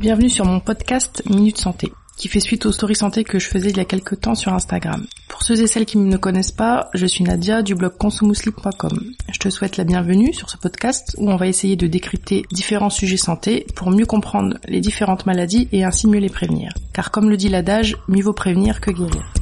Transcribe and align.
Bienvenue 0.00 0.30
sur 0.30 0.46
mon 0.46 0.60
podcast 0.60 1.22
Minute 1.28 1.58
Santé, 1.58 1.92
qui 2.16 2.28
fait 2.28 2.40
suite 2.40 2.64
aux 2.64 2.72
stories 2.72 2.94
santé 2.94 3.22
que 3.22 3.38
je 3.38 3.48
faisais 3.48 3.68
il 3.68 3.76
y 3.76 3.80
a 3.80 3.84
quelques 3.84 4.18
temps 4.18 4.34
sur 4.34 4.54
Instagram. 4.54 5.06
Pour 5.28 5.42
ceux 5.42 5.60
et 5.60 5.66
celles 5.66 5.84
qui 5.84 5.98
ne 5.98 6.10
me 6.10 6.16
connaissent 6.16 6.52
pas, 6.52 6.88
je 6.94 7.04
suis 7.04 7.22
Nadia 7.22 7.60
du 7.60 7.74
blog 7.74 7.98
consumousli.com. 7.98 9.12
Je 9.30 9.38
te 9.38 9.50
souhaite 9.50 9.76
la 9.76 9.84
bienvenue 9.84 10.32
sur 10.32 10.48
ce 10.48 10.56
podcast 10.56 11.14
où 11.18 11.30
on 11.30 11.36
va 11.36 11.48
essayer 11.48 11.76
de 11.76 11.86
décrypter 11.86 12.46
différents 12.50 12.88
sujets 12.88 13.18
santé 13.18 13.66
pour 13.76 13.90
mieux 13.90 14.06
comprendre 14.06 14.56
les 14.68 14.80
différentes 14.80 15.26
maladies 15.26 15.68
et 15.70 15.84
ainsi 15.84 16.06
mieux 16.06 16.20
les 16.20 16.30
prévenir. 16.30 16.72
Car 16.94 17.10
comme 17.10 17.28
le 17.28 17.36
dit 17.36 17.50
l'adage, 17.50 17.98
mieux 18.08 18.22
vaut 18.22 18.32
prévenir 18.32 18.80
que 18.80 18.92
guérir. 18.92 19.34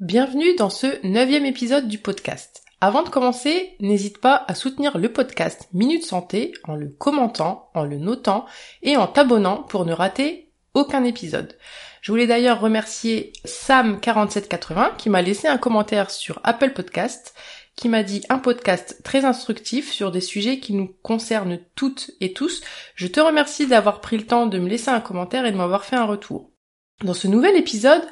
Bienvenue 0.00 0.56
dans 0.56 0.70
ce 0.70 1.06
neuvième 1.06 1.44
épisode 1.44 1.86
du 1.86 1.98
podcast. 1.98 2.62
Avant 2.82 3.02
de 3.02 3.08
commencer, 3.08 3.74
n'hésite 3.80 4.18
pas 4.18 4.44
à 4.48 4.54
soutenir 4.54 4.98
le 4.98 5.10
podcast 5.10 5.68
Minute 5.72 6.04
Santé 6.04 6.52
en 6.64 6.74
le 6.74 6.88
commentant, 6.88 7.70
en 7.74 7.84
le 7.84 7.96
notant 7.96 8.44
et 8.82 8.98
en 8.98 9.06
t'abonnant 9.06 9.62
pour 9.62 9.86
ne 9.86 9.94
rater 9.94 10.52
aucun 10.74 11.02
épisode. 11.04 11.56
Je 12.02 12.12
voulais 12.12 12.26
d'ailleurs 12.26 12.60
remercier 12.60 13.32
Sam4780 13.46 14.96
qui 14.98 15.08
m'a 15.08 15.22
laissé 15.22 15.48
un 15.48 15.56
commentaire 15.56 16.10
sur 16.10 16.38
Apple 16.44 16.72
Podcast 16.74 17.34
qui 17.76 17.88
m'a 17.88 18.02
dit 18.02 18.22
un 18.28 18.38
podcast 18.38 19.00
très 19.02 19.24
instructif 19.24 19.90
sur 19.90 20.10
des 20.10 20.20
sujets 20.20 20.58
qui 20.58 20.74
nous 20.74 20.94
concernent 21.02 21.60
toutes 21.76 22.10
et 22.20 22.34
tous. 22.34 22.62
Je 22.94 23.06
te 23.06 23.20
remercie 23.20 23.66
d'avoir 23.66 24.02
pris 24.02 24.18
le 24.18 24.26
temps 24.26 24.46
de 24.46 24.58
me 24.58 24.68
laisser 24.68 24.90
un 24.90 25.00
commentaire 25.00 25.46
et 25.46 25.52
de 25.52 25.56
m'avoir 25.56 25.84
fait 25.84 25.96
un 25.96 26.04
retour. 26.04 26.50
Dans 27.04 27.14
ce 27.14 27.28
nouvel 27.28 27.56
épisode, 27.56 28.02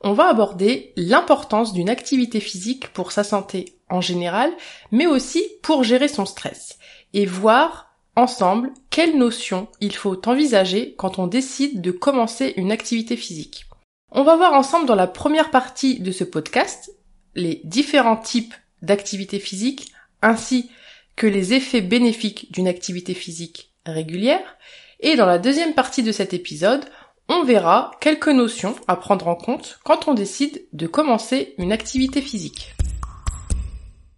on 0.00 0.12
va 0.12 0.28
aborder 0.28 0.92
l'importance 0.96 1.72
d'une 1.72 1.90
activité 1.90 2.40
physique 2.40 2.88
pour 2.92 3.12
sa 3.12 3.24
santé 3.24 3.74
en 3.88 4.00
général, 4.00 4.52
mais 4.90 5.06
aussi 5.06 5.42
pour 5.62 5.82
gérer 5.82 6.08
son 6.08 6.26
stress, 6.26 6.78
et 7.14 7.26
voir 7.26 7.88
ensemble 8.16 8.72
quelles 8.90 9.16
notions 9.16 9.68
il 9.80 9.94
faut 9.94 10.20
envisager 10.28 10.94
quand 10.96 11.18
on 11.18 11.26
décide 11.26 11.80
de 11.80 11.90
commencer 11.90 12.54
une 12.56 12.72
activité 12.72 13.16
physique. 13.16 13.66
On 14.10 14.24
va 14.24 14.36
voir 14.36 14.54
ensemble 14.54 14.86
dans 14.86 14.94
la 14.94 15.06
première 15.06 15.50
partie 15.50 16.00
de 16.00 16.10
ce 16.10 16.24
podcast 16.24 16.90
les 17.34 17.60
différents 17.64 18.16
types 18.16 18.54
d'activités 18.82 19.38
physiques 19.38 19.92
ainsi 20.22 20.70
que 21.14 21.26
les 21.26 21.52
effets 21.52 21.80
bénéfiques 21.80 22.50
d'une 22.52 22.68
activité 22.68 23.14
physique 23.14 23.74
régulière. 23.84 24.56
Et 25.00 25.16
dans 25.16 25.26
la 25.26 25.38
deuxième 25.38 25.74
partie 25.74 26.02
de 26.02 26.12
cet 26.12 26.32
épisode, 26.32 26.84
on 27.28 27.44
verra 27.44 27.92
quelques 28.00 28.28
notions 28.28 28.74
à 28.88 28.96
prendre 28.96 29.28
en 29.28 29.34
compte 29.34 29.78
quand 29.84 30.08
on 30.08 30.14
décide 30.14 30.66
de 30.72 30.86
commencer 30.86 31.54
une 31.58 31.72
activité 31.72 32.22
physique. 32.22 32.74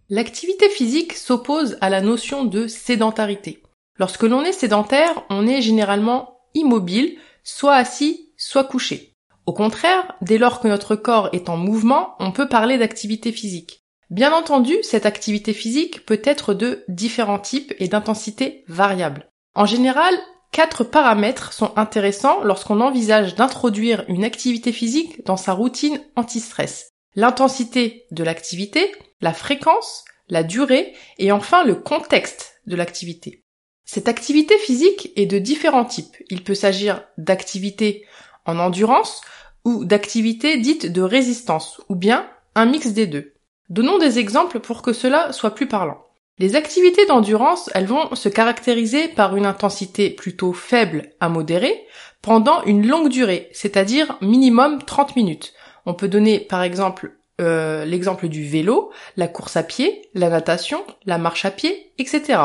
L'activité 0.09 0.69
physique 0.69 1.13
s'oppose 1.13 1.77
à 1.81 1.89
la 1.89 2.01
notion 2.01 2.43
de 2.43 2.67
sédentarité. 2.67 3.63
Lorsque 3.97 4.23
l'on 4.23 4.43
est 4.43 4.51
sédentaire, 4.51 5.23
on 5.29 5.47
est 5.47 5.61
généralement 5.61 6.39
immobile, 6.53 7.17
soit 7.43 7.75
assis, 7.75 8.31
soit 8.37 8.63
couché. 8.63 9.15
Au 9.45 9.53
contraire, 9.53 10.13
dès 10.21 10.37
lors 10.37 10.59
que 10.59 10.67
notre 10.67 10.95
corps 10.95 11.29
est 11.33 11.49
en 11.49 11.57
mouvement, 11.57 12.15
on 12.19 12.31
peut 12.31 12.47
parler 12.47 12.77
d'activité 12.77 13.31
physique. 13.31 13.83
Bien 14.09 14.33
entendu, 14.33 14.75
cette 14.83 15.05
activité 15.05 15.53
physique 15.53 16.05
peut 16.05 16.21
être 16.23 16.53
de 16.53 16.83
différents 16.87 17.39
types 17.39 17.73
et 17.79 17.87
d'intensité 17.87 18.65
variable. 18.67 19.29
En 19.55 19.65
général, 19.65 20.13
Quatre 20.51 20.83
paramètres 20.83 21.53
sont 21.53 21.71
intéressants 21.77 22.43
lorsqu'on 22.43 22.81
envisage 22.81 23.35
d'introduire 23.35 24.03
une 24.09 24.25
activité 24.25 24.73
physique 24.73 25.25
dans 25.25 25.37
sa 25.37 25.53
routine 25.53 26.01
anti-stress. 26.17 26.89
L'intensité 27.15 28.05
de 28.11 28.23
l'activité, 28.23 28.91
la 29.21 29.33
fréquence, 29.33 30.03
la 30.27 30.43
durée 30.43 30.93
et 31.17 31.31
enfin 31.31 31.63
le 31.63 31.75
contexte 31.75 32.61
de 32.67 32.75
l'activité. 32.75 33.45
Cette 33.85 34.09
activité 34.09 34.57
physique 34.57 35.11
est 35.15 35.25
de 35.25 35.39
différents 35.39 35.85
types. 35.85 36.17
Il 36.29 36.43
peut 36.43 36.55
s'agir 36.55 37.03
d'activités 37.17 38.05
en 38.45 38.59
endurance 38.59 39.21
ou 39.63 39.85
d'activités 39.85 40.57
dites 40.57 40.91
de 40.91 41.01
résistance 41.01 41.79
ou 41.87 41.95
bien 41.95 42.29
un 42.55 42.65
mix 42.65 42.91
des 42.91 43.07
deux. 43.07 43.33
Donnons 43.69 43.99
des 43.99 44.19
exemples 44.19 44.59
pour 44.59 44.81
que 44.81 44.91
cela 44.91 45.31
soit 45.31 45.55
plus 45.55 45.67
parlant. 45.67 46.05
Les 46.41 46.55
activités 46.55 47.05
d'endurance, 47.05 47.69
elles 47.75 47.85
vont 47.85 48.15
se 48.15 48.27
caractériser 48.27 49.07
par 49.07 49.35
une 49.35 49.45
intensité 49.45 50.09
plutôt 50.09 50.53
faible 50.53 51.11
à 51.19 51.29
modérée 51.29 51.85
pendant 52.23 52.63
une 52.63 52.87
longue 52.87 53.09
durée, 53.09 53.49
c'est-à-dire 53.53 54.17
minimum 54.21 54.81
30 54.81 55.15
minutes. 55.15 55.53
On 55.85 55.93
peut 55.93 56.07
donner 56.07 56.39
par 56.39 56.63
exemple 56.63 57.15
euh, 57.41 57.85
l'exemple 57.85 58.27
du 58.27 58.43
vélo, 58.43 58.91
la 59.17 59.27
course 59.27 59.55
à 59.55 59.61
pied, 59.61 60.09
la 60.15 60.29
natation, 60.29 60.83
la 61.05 61.19
marche 61.19 61.45
à 61.45 61.51
pied, 61.51 61.93
etc. 61.99 62.39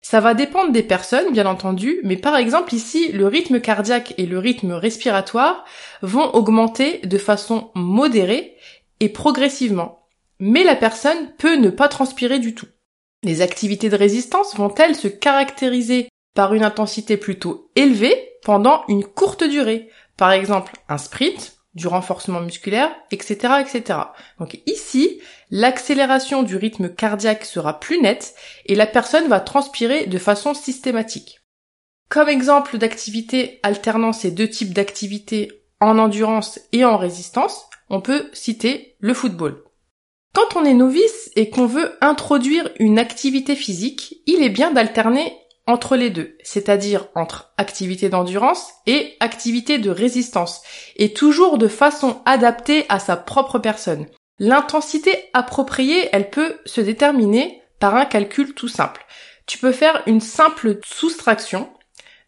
Ça 0.00 0.20
va 0.20 0.32
dépendre 0.32 0.72
des 0.72 0.82
personnes, 0.82 1.30
bien 1.30 1.44
entendu, 1.44 2.00
mais 2.04 2.16
par 2.16 2.36
exemple 2.36 2.74
ici, 2.74 3.12
le 3.12 3.26
rythme 3.26 3.60
cardiaque 3.60 4.14
et 4.16 4.24
le 4.24 4.38
rythme 4.38 4.72
respiratoire 4.72 5.66
vont 6.00 6.30
augmenter 6.34 7.00
de 7.04 7.18
façon 7.18 7.70
modérée 7.74 8.56
et 9.00 9.10
progressivement. 9.10 10.06
Mais 10.38 10.64
la 10.64 10.74
personne 10.74 11.34
peut 11.36 11.56
ne 11.56 11.68
pas 11.68 11.88
transpirer 11.88 12.38
du 12.38 12.54
tout. 12.54 12.66
Les 13.22 13.40
activités 13.40 13.88
de 13.88 13.96
résistance 13.96 14.56
vont-elles 14.56 14.96
se 14.96 15.08
caractériser 15.08 16.08
par 16.34 16.54
une 16.54 16.64
intensité 16.64 17.16
plutôt 17.16 17.70
élevée 17.76 18.30
pendant 18.42 18.84
une 18.88 19.04
courte 19.04 19.44
durée? 19.44 19.90
Par 20.16 20.32
exemple, 20.32 20.72
un 20.88 20.98
sprint, 20.98 21.56
du 21.74 21.86
renforcement 21.86 22.40
musculaire, 22.40 22.94
etc., 23.10 23.54
etc. 23.60 23.98
Donc 24.38 24.60
ici, 24.66 25.20
l'accélération 25.50 26.42
du 26.42 26.56
rythme 26.56 26.88
cardiaque 26.90 27.44
sera 27.44 27.80
plus 27.80 28.00
nette 28.00 28.34
et 28.66 28.74
la 28.74 28.86
personne 28.86 29.28
va 29.28 29.40
transpirer 29.40 30.06
de 30.06 30.18
façon 30.18 30.54
systématique. 30.54 31.40
Comme 32.08 32.28
exemple 32.28 32.76
d'activité 32.76 33.58
alternant 33.62 34.12
ces 34.12 34.30
deux 34.30 34.48
types 34.48 34.74
d'activités 34.74 35.64
en 35.80 35.98
endurance 35.98 36.60
et 36.72 36.84
en 36.84 36.98
résistance, 36.98 37.64
on 37.88 38.00
peut 38.00 38.28
citer 38.32 38.96
le 39.00 39.14
football. 39.14 39.62
Quand 40.34 40.56
on 40.56 40.64
est 40.64 40.74
novice 40.74 41.30
et 41.36 41.50
qu'on 41.50 41.66
veut 41.66 41.96
introduire 42.00 42.70
une 42.78 42.98
activité 42.98 43.54
physique, 43.54 44.22
il 44.26 44.42
est 44.42 44.48
bien 44.48 44.70
d'alterner 44.70 45.36
entre 45.66 45.94
les 45.94 46.10
deux, 46.10 46.36
c'est-à-dire 46.42 47.08
entre 47.14 47.52
activité 47.58 48.08
d'endurance 48.08 48.72
et 48.86 49.14
activité 49.20 49.78
de 49.78 49.90
résistance, 49.90 50.62
et 50.96 51.12
toujours 51.12 51.58
de 51.58 51.68
façon 51.68 52.20
adaptée 52.24 52.86
à 52.88 52.98
sa 52.98 53.16
propre 53.16 53.58
personne. 53.58 54.06
L'intensité 54.38 55.30
appropriée, 55.34 56.08
elle 56.12 56.30
peut 56.30 56.56
se 56.64 56.80
déterminer 56.80 57.62
par 57.78 57.94
un 57.94 58.06
calcul 58.06 58.54
tout 58.54 58.68
simple. 58.68 59.04
Tu 59.46 59.58
peux 59.58 59.72
faire 59.72 60.02
une 60.06 60.20
simple 60.20 60.80
soustraction, 60.84 61.68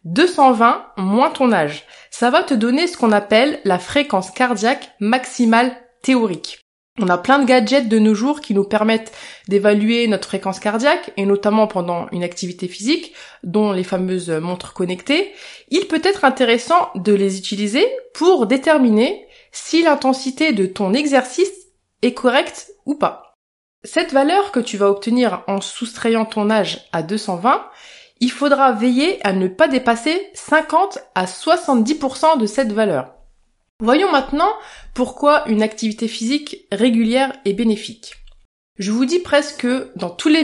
220 0.05 0.91
moins 0.97 1.31
ton 1.31 1.51
âge. 1.51 1.85
Ça 2.11 2.29
va 2.29 2.43
te 2.43 2.53
donner 2.53 2.87
ce 2.87 2.97
qu'on 2.97 3.11
appelle 3.11 3.59
la 3.65 3.79
fréquence 3.79 4.31
cardiaque 4.31 4.91
maximale 4.99 5.75
théorique. 6.03 6.64
On 6.97 7.09
a 7.09 7.17
plein 7.17 7.39
de 7.39 7.45
gadgets 7.45 7.89
de 7.89 7.99
nos 7.99 8.15
jours 8.15 8.39
qui 8.39 8.53
nous 8.53 8.63
permettent 8.63 9.11
d'évaluer 9.49 10.07
notre 10.07 10.29
fréquence 10.29 10.59
cardiaque, 10.59 11.11
et 11.17 11.25
notamment 11.25 11.67
pendant 11.67 12.07
une 12.13 12.23
activité 12.23 12.69
physique, 12.69 13.13
dont 13.43 13.73
les 13.73 13.83
fameuses 13.83 14.29
montres 14.29 14.73
connectées. 14.73 15.33
Il 15.69 15.87
peut 15.87 16.01
être 16.03 16.23
intéressant 16.23 16.91
de 16.95 17.13
les 17.13 17.37
utiliser 17.37 17.85
pour 18.13 18.47
déterminer 18.47 19.27
si 19.51 19.83
l'intensité 19.83 20.53
de 20.53 20.65
ton 20.65 20.93
exercice 20.93 21.51
est 22.01 22.13
correcte 22.13 22.71
ou 22.85 22.95
pas. 22.95 23.35
Cette 23.83 24.13
valeur 24.13 24.51
que 24.51 24.61
tu 24.61 24.77
vas 24.77 24.89
obtenir 24.89 25.43
en 25.47 25.59
soustrayant 25.59 26.25
ton 26.25 26.49
âge 26.49 26.87
à 26.93 27.03
220, 27.03 27.65
il 28.21 28.31
faudra 28.31 28.71
veiller 28.71 29.19
à 29.27 29.33
ne 29.33 29.47
pas 29.49 29.67
dépasser 29.67 30.29
50 30.33 30.99
à 31.13 31.25
70% 31.25 32.39
de 32.39 32.45
cette 32.45 32.71
valeur. 32.71 33.14
Voyons 33.81 34.09
maintenant 34.09 34.53
pourquoi 34.93 35.45
une 35.49 35.61
activité 35.61 36.07
physique 36.07 36.65
régulière 36.71 37.33
est 37.43 37.51
bénéfique. 37.51 38.13
Je 38.77 38.91
vous 38.91 39.03
dis 39.03 39.19
presque 39.19 39.67
dans 39.97 40.09
tous 40.09 40.29
les 40.29 40.39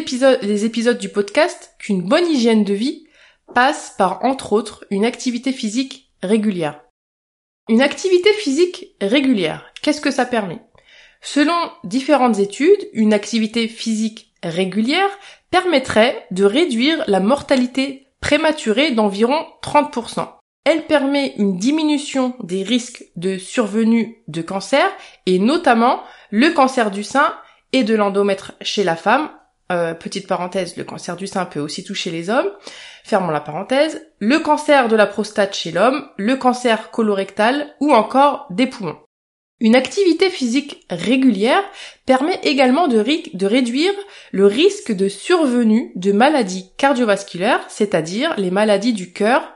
épisodes, 0.65 0.97
du 0.97 1.07
podcast 1.07 1.73
qu'une 1.79 2.01
bonne 2.01 2.27
hygiène 2.27 2.65
de 2.65 2.73
vie 2.73 3.07
passe 3.53 3.95
par 3.97 4.25
entre 4.25 4.51
autres 4.51 4.85
une 4.89 5.05
activité 5.05 5.53
physique 5.53 6.11
régulière. 6.21 6.81
Une 7.69 7.81
activité 7.81 8.33
physique 8.33 8.95
régulière, 8.99 9.71
qu'est-ce 9.81 10.01
que 10.01 10.11
ça 10.11 10.25
permet? 10.25 10.59
Selon 11.21 11.55
différentes 11.85 12.39
études, 12.39 12.89
une 12.91 13.13
activité 13.13 13.69
physique 13.69 14.33
régulière 14.43 15.09
permettrait 15.51 16.25
de 16.31 16.43
réduire 16.43 17.03
la 17.07 17.21
mortalité 17.21 18.07
prématurée 18.19 18.91
d'environ 18.91 19.45
30%. 19.63 20.27
Elle 20.63 20.85
permet 20.85 21.33
une 21.37 21.57
diminution 21.57 22.35
des 22.43 22.61
risques 22.61 23.05
de 23.15 23.37
survenue 23.37 24.23
de 24.27 24.41
cancer 24.41 24.85
et 25.25 25.39
notamment 25.39 26.03
le 26.29 26.51
cancer 26.51 26.91
du 26.91 27.03
sein 27.03 27.33
et 27.73 27.83
de 27.83 27.95
l'endomètre 27.95 28.53
chez 28.61 28.83
la 28.83 28.95
femme. 28.95 29.31
Euh, 29.71 29.93
petite 29.93 30.27
parenthèse, 30.27 30.77
le 30.77 30.83
cancer 30.83 31.15
du 31.15 31.25
sein 31.25 31.45
peut 31.45 31.59
aussi 31.59 31.83
toucher 31.83 32.11
les 32.11 32.29
hommes. 32.29 32.49
Fermons 33.03 33.31
la 33.31 33.41
parenthèse. 33.41 34.05
Le 34.19 34.37
cancer 34.39 34.87
de 34.87 34.95
la 34.95 35.07
prostate 35.07 35.55
chez 35.55 35.71
l'homme, 35.71 36.07
le 36.17 36.35
cancer 36.35 36.91
colorectal 36.91 37.73
ou 37.79 37.91
encore 37.91 38.45
des 38.51 38.67
poumons. 38.67 38.97
Une 39.61 39.75
activité 39.75 40.29
physique 40.29 40.85
régulière 40.89 41.63
permet 42.07 42.39
également 42.43 42.87
de, 42.87 43.03
de, 43.33 43.45
réduire 43.45 43.93
le 44.31 44.47
risque 44.47 44.91
de 44.91 45.07
survenue 45.07 45.91
de 45.95 46.11
maladies 46.11 46.71
cardiovasculaires, 46.77 47.63
c'est-à-dire 47.67 48.33
les 48.37 48.49
maladies 48.49 48.93
du 48.93 49.13
cœur, 49.13 49.53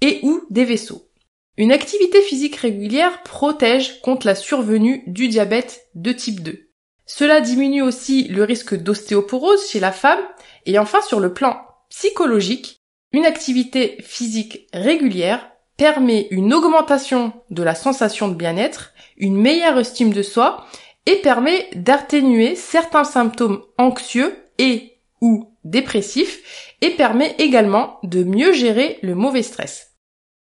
et 0.00 0.20
ou 0.22 0.42
des 0.50 0.64
vaisseaux. 0.64 1.08
Une 1.56 1.72
activité 1.72 2.20
physique 2.20 2.56
régulière 2.56 3.22
protège 3.22 4.00
contre 4.00 4.26
la 4.26 4.34
survenue 4.34 5.04
du 5.06 5.28
diabète 5.28 5.86
de 5.94 6.12
type 6.12 6.42
2. 6.42 6.68
Cela 7.06 7.40
diminue 7.40 7.82
aussi 7.82 8.24
le 8.28 8.44
risque 8.44 8.74
d'ostéoporose 8.74 9.68
chez 9.68 9.78
la 9.78 9.92
femme 9.92 10.22
et 10.66 10.78
enfin 10.78 11.00
sur 11.02 11.20
le 11.20 11.32
plan 11.32 11.60
psychologique, 11.90 12.80
une 13.12 13.26
activité 13.26 13.98
physique 14.02 14.66
régulière 14.72 15.50
permet 15.76 16.26
une 16.30 16.52
augmentation 16.52 17.32
de 17.50 17.62
la 17.62 17.74
sensation 17.74 18.28
de 18.28 18.34
bien-être, 18.34 18.92
une 19.16 19.36
meilleure 19.36 19.78
estime 19.78 20.12
de 20.12 20.22
soi 20.22 20.66
et 21.06 21.16
permet 21.16 21.68
d'atténuer 21.74 22.56
certains 22.56 23.04
symptômes 23.04 23.62
anxieux 23.78 24.36
et 24.58 24.98
ou 25.20 25.52
dépressifs 25.64 26.73
et 26.84 26.90
permet 26.90 27.34
également 27.38 27.98
de 28.02 28.22
mieux 28.24 28.52
gérer 28.52 28.98
le 29.02 29.14
mauvais 29.14 29.42
stress. 29.42 29.94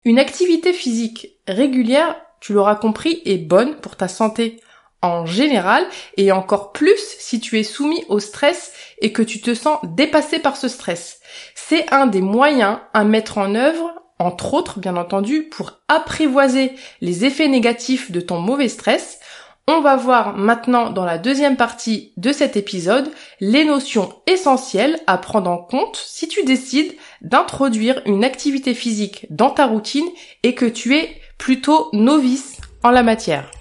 Une 0.06 0.19
activité 0.19 0.71
physique 0.71 1.38
régulière, 1.50 2.15
tu 2.39 2.53
l'auras 2.53 2.75
compris, 2.75 3.21
est 3.25 3.38
bonne 3.38 3.75
pour 3.75 3.97
ta 3.97 4.07
santé 4.07 4.62
en 5.01 5.25
général 5.25 5.86
et 6.15 6.31
encore 6.31 6.71
plus 6.71 6.97
si 6.97 7.41
tu 7.41 7.59
es 7.59 7.63
soumis 7.63 8.06
au 8.07 8.19
stress 8.19 8.71
et 9.01 9.12
que 9.12 9.21
tu 9.21 9.41
te 9.41 9.53
sens 9.53 9.80
dépassé 9.83 10.39
par 10.39 10.56
ce 10.56 10.69
stress. 10.69 11.19
C'est 11.56 11.91
un 11.91 12.07
des 12.07 12.21
moyens 12.21 12.80
à 12.94 13.03
mettre 13.03 13.38
en 13.38 13.53
œuvre, 13.56 13.91
entre 14.18 14.53
autres 14.53 14.80
bien 14.80 14.95
entendu, 14.95 15.44
pour 15.44 15.81
apprivoiser 15.89 16.71
les 17.01 17.25
effets 17.25 17.50
négatifs 17.50 18.12
de 18.12 18.21
ton 18.21 18.39
mauvais 18.39 18.69
stress. 18.69 19.19
On 19.71 19.81
va 19.81 19.98
voir 19.98 20.36
maintenant 20.36 20.89
dans 20.89 21.06
la 21.06 21.19
deuxième 21.19 21.56
partie 21.56 22.12
de 22.18 22.31
cet 22.31 22.57
épisode 22.57 23.12
les 23.39 23.66
notions 23.66 24.12
essentielles 24.25 25.00
à 25.06 25.19
prendre 25.19 25.51
en 25.51 25.60
compte 25.60 25.95
si 25.95 26.27
tu 26.27 26.44
décides 26.44 26.95
d'introduire 27.21 28.01
une 28.07 28.24
activité 28.24 28.74
physique 28.74 29.27
dans 29.30 29.51
ta 29.51 29.68
routine 29.68 30.07
et 30.42 30.56
que 30.56 30.66
tu 30.66 30.98
es 30.98 31.21
plutôt 31.38 31.89
novice 31.94 32.57
en 32.81 32.89
la 32.89 33.04
matière. 33.04 33.51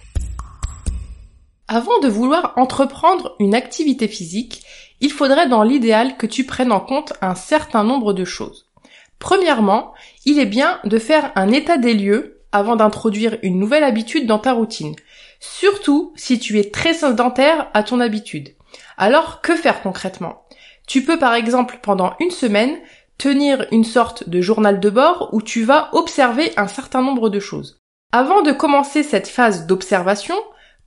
Avant 1.69 1.99
de 1.99 2.09
vouloir 2.09 2.55
entreprendre 2.57 3.37
une 3.39 3.55
activité 3.55 4.09
physique, 4.09 4.63
il 5.03 5.13
faudrait 5.13 5.51
dans 5.51 5.63
l'idéal 5.63 6.17
que 6.17 6.27
tu 6.27 6.45
prennes 6.45 6.73
en 6.73 6.81
compte 6.81 7.13
un 7.21 7.35
certain 7.35 7.85
nombre 7.85 8.15
de 8.15 8.25
choses. 8.25 8.71
Premièrement, 9.19 9.93
il 10.25 10.39
est 10.39 10.47
bien 10.47 10.81
de 10.85 10.99
faire 10.99 11.33
un 11.37 11.51
état 11.53 11.77
des 11.77 11.93
lieux 11.93 12.41
avant 12.51 12.77
d'introduire 12.77 13.37
une 13.43 13.59
nouvelle 13.59 13.85
habitude 13.85 14.27
dans 14.27 14.39
ta 14.39 14.55
routine, 14.55 14.95
surtout 15.41 16.13
si 16.17 16.39
tu 16.39 16.59
es 16.59 16.71
très 16.71 16.95
sédentaire 16.95 17.69
à 17.75 17.83
ton 17.83 18.01
habitude. 18.01 18.55
Alors 18.97 19.41
que 19.41 19.55
faire 19.57 19.83
concrètement? 19.83 20.45
Tu 20.87 21.03
peux 21.03 21.19
par 21.19 21.35
exemple 21.35 21.79
pendant 21.83 22.15
une 22.21 22.31
semaine 22.31 22.79
tenir 23.19 23.67
une 23.73 23.85
sorte 23.85 24.29
de 24.29 24.41
journal 24.41 24.81
de 24.81 24.91
bord 24.91 25.31
où 25.33 25.43
tu 25.43 25.65
vas 25.65 25.91
observer 25.93 26.53
un 26.57 26.69
certain 26.69 27.03
nombre 27.03 27.29
de 27.29 27.41
choses. 27.41 27.79
Avant 28.13 28.43
de 28.43 28.53
commencer 28.53 29.03
cette 29.03 29.29
phase 29.29 29.67
d'observation, 29.67 30.37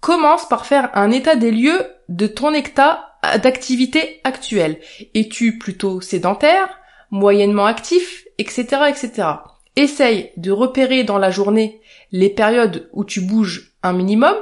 Commence 0.01 0.49
par 0.49 0.65
faire 0.65 0.89
un 0.95 1.11
état 1.11 1.35
des 1.35 1.51
lieux 1.51 1.85
de 2.09 2.25
ton 2.25 2.55
état 2.55 3.19
d'activité 3.43 4.19
actuelle. 4.23 4.79
Es-tu 5.13 5.59
plutôt 5.59 6.01
sédentaire, 6.01 6.79
moyennement 7.11 7.67
actif, 7.67 8.25
etc., 8.39 8.65
etc. 8.89 9.27
Essaye 9.75 10.31
de 10.37 10.49
repérer 10.49 11.03
dans 11.03 11.19
la 11.19 11.29
journée 11.29 11.81
les 12.11 12.31
périodes 12.31 12.89
où 12.93 13.05
tu 13.05 13.21
bouges 13.21 13.70
un 13.83 13.93
minimum, 13.93 14.35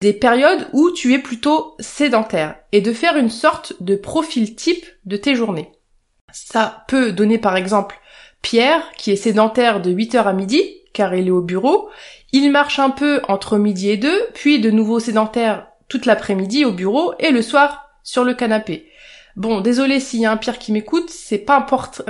des 0.00 0.12
périodes 0.12 0.68
où 0.72 0.90
tu 0.90 1.14
es 1.14 1.18
plutôt 1.18 1.74
sédentaire, 1.78 2.56
et 2.72 2.80
de 2.80 2.92
faire 2.92 3.16
une 3.16 3.30
sorte 3.30 3.74
de 3.80 3.96
profil 3.96 4.54
type 4.54 4.84
de 5.04 5.16
tes 5.16 5.34
journées. 5.34 5.72
Ça 6.32 6.84
peut 6.88 7.12
donner 7.12 7.38
par 7.38 7.56
exemple 7.56 8.00
Pierre, 8.42 8.82
qui 8.96 9.10
est 9.10 9.16
sédentaire 9.16 9.80
de 9.80 9.92
8h 9.92 10.24
à 10.24 10.32
midi, 10.32 10.62
car 10.92 11.14
il 11.14 11.28
est 11.28 11.32
au 11.32 11.40
bureau, 11.40 11.88
il 12.32 12.50
marche 12.50 12.78
un 12.78 12.90
peu 12.90 13.20
entre 13.28 13.58
midi 13.58 13.90
et 13.90 13.96
deux, 13.96 14.20
puis 14.34 14.60
de 14.60 14.70
nouveau 14.70 14.98
sédentaire 15.00 15.68
toute 15.88 16.06
l'après-midi 16.06 16.64
au 16.64 16.72
bureau 16.72 17.14
et 17.18 17.30
le 17.30 17.42
soir 17.42 17.90
sur 18.02 18.24
le 18.24 18.34
canapé. 18.34 18.90
Bon, 19.36 19.60
désolé 19.60 20.00
s'il 20.00 20.20
y 20.20 20.26
a 20.26 20.32
un 20.32 20.36
pire 20.36 20.58
qui 20.58 20.72
m'écoute, 20.72 21.10
c'est 21.10 21.38
pas 21.38 21.66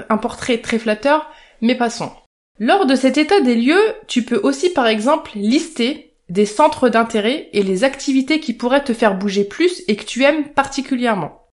un, 0.08 0.16
portrait 0.18 0.58
très 0.58 0.78
flatteur, 0.78 1.30
mais 1.60 1.74
passons. 1.74 2.12
Lors 2.58 2.86
de 2.86 2.94
cet 2.94 3.18
état 3.18 3.40
des 3.40 3.56
lieux, 3.56 3.94
tu 4.06 4.22
peux 4.22 4.40
aussi 4.42 4.70
par 4.70 4.86
exemple 4.86 5.32
lister 5.34 6.13
des 6.28 6.46
centres 6.46 6.88
d'intérêt 6.88 7.48
et 7.52 7.62
les 7.62 7.84
activités 7.84 8.40
qui 8.40 8.54
pourraient 8.54 8.84
te 8.84 8.94
faire 8.94 9.16
bouger 9.16 9.44
plus 9.44 9.82
et 9.88 9.96
que 9.96 10.04
tu 10.04 10.22
aimes 10.22 10.48
particulièrement. 10.48 11.46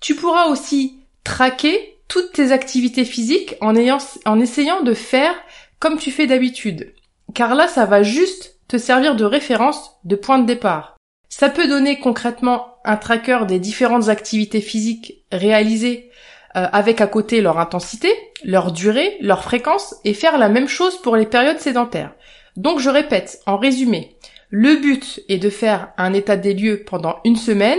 Tu 0.00 0.14
pourras 0.14 0.46
aussi 0.46 1.00
traquer 1.24 1.98
toutes 2.08 2.32
tes 2.32 2.52
activités 2.52 3.04
physiques 3.04 3.56
en, 3.60 3.76
ayant, 3.76 3.98
en 4.24 4.40
essayant 4.40 4.82
de 4.82 4.94
faire 4.94 5.34
comme 5.78 5.98
tu 5.98 6.10
fais 6.10 6.26
d'habitude 6.26 6.94
car 7.34 7.54
là 7.54 7.68
ça 7.68 7.84
va 7.84 8.02
juste 8.02 8.56
te 8.68 8.76
servir 8.76 9.16
de 9.16 9.24
référence, 9.24 9.92
de 10.04 10.16
point 10.16 10.38
de 10.38 10.46
départ. 10.46 10.96
Ça 11.28 11.48
peut 11.48 11.68
donner 11.68 11.98
concrètement 11.98 12.78
un 12.84 12.96
tracker 12.96 13.40
des 13.46 13.58
différentes 13.58 14.08
activités 14.08 14.60
physiques 14.60 15.24
réalisées 15.30 16.10
euh, 16.56 16.66
avec 16.72 17.00
à 17.00 17.06
côté 17.06 17.40
leur 17.40 17.58
intensité, 17.58 18.12
leur 18.44 18.72
durée, 18.72 19.16
leur 19.20 19.42
fréquence 19.42 19.94
et 20.04 20.14
faire 20.14 20.38
la 20.38 20.48
même 20.48 20.68
chose 20.68 21.00
pour 21.02 21.16
les 21.16 21.26
périodes 21.26 21.60
sédentaires. 21.60 22.14
Donc 22.58 22.80
je 22.80 22.90
répète, 22.90 23.40
en 23.46 23.56
résumé, 23.56 24.16
le 24.50 24.80
but 24.80 25.20
est 25.28 25.38
de 25.38 25.48
faire 25.48 25.92
un 25.96 26.12
état 26.12 26.36
des 26.36 26.54
lieux 26.54 26.82
pendant 26.84 27.20
une 27.24 27.36
semaine 27.36 27.78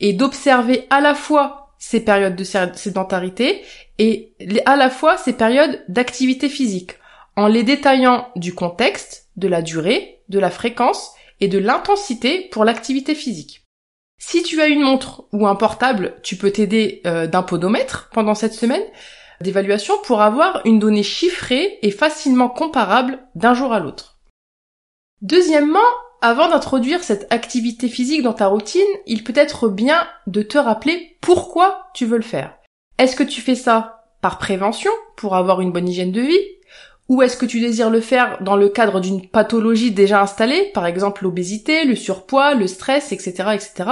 et 0.00 0.12
d'observer 0.12 0.86
à 0.90 1.00
la 1.00 1.14
fois 1.14 1.72
ces 1.78 2.04
périodes 2.04 2.36
de 2.36 2.44
sédentarité 2.44 3.62
et 3.98 4.34
à 4.66 4.76
la 4.76 4.90
fois 4.90 5.16
ces 5.16 5.32
périodes 5.32 5.82
d'activité 5.88 6.50
physique 6.50 6.92
en 7.36 7.46
les 7.46 7.62
détaillant 7.62 8.28
du 8.36 8.54
contexte, 8.54 9.30
de 9.36 9.48
la 9.48 9.62
durée, 9.62 10.20
de 10.28 10.38
la 10.38 10.50
fréquence 10.50 11.12
et 11.40 11.48
de 11.48 11.58
l'intensité 11.58 12.50
pour 12.52 12.66
l'activité 12.66 13.14
physique. 13.14 13.64
Si 14.18 14.42
tu 14.42 14.60
as 14.60 14.66
une 14.66 14.82
montre 14.82 15.24
ou 15.32 15.46
un 15.46 15.54
portable, 15.54 16.16
tu 16.22 16.36
peux 16.36 16.50
t'aider 16.50 17.00
euh, 17.06 17.26
d'un 17.26 17.42
podomètre 17.42 18.10
pendant 18.12 18.34
cette 18.34 18.52
semaine 18.52 18.84
d'évaluation 19.40 19.94
pour 20.04 20.20
avoir 20.20 20.60
une 20.66 20.80
donnée 20.80 21.02
chiffrée 21.02 21.78
et 21.80 21.92
facilement 21.92 22.50
comparable 22.50 23.20
d'un 23.34 23.54
jour 23.54 23.72
à 23.72 23.80
l'autre. 23.80 24.17
Deuxièmement, 25.22 25.80
avant 26.20 26.48
d'introduire 26.48 27.02
cette 27.02 27.32
activité 27.32 27.88
physique 27.88 28.22
dans 28.22 28.32
ta 28.32 28.46
routine, 28.46 28.82
il 29.06 29.24
peut 29.24 29.32
être 29.36 29.68
bien 29.68 30.06
de 30.26 30.42
te 30.42 30.58
rappeler 30.58 31.16
pourquoi 31.20 31.86
tu 31.94 32.06
veux 32.06 32.16
le 32.16 32.22
faire. 32.22 32.54
Est-ce 32.98 33.16
que 33.16 33.24
tu 33.24 33.40
fais 33.40 33.54
ça 33.54 34.04
par 34.20 34.38
prévention, 34.38 34.90
pour 35.16 35.36
avoir 35.36 35.60
une 35.60 35.72
bonne 35.72 35.88
hygiène 35.88 36.12
de 36.12 36.20
vie, 36.20 36.44
ou 37.08 37.22
est-ce 37.22 37.36
que 37.36 37.46
tu 37.46 37.60
désires 37.60 37.90
le 37.90 38.00
faire 38.00 38.42
dans 38.42 38.56
le 38.56 38.68
cadre 38.68 39.00
d'une 39.00 39.28
pathologie 39.28 39.92
déjà 39.92 40.22
installée, 40.22 40.70
par 40.74 40.86
exemple 40.86 41.24
l'obésité, 41.24 41.84
le 41.84 41.96
surpoids, 41.96 42.54
le 42.54 42.66
stress, 42.66 43.12
etc., 43.12 43.32
etc. 43.54 43.90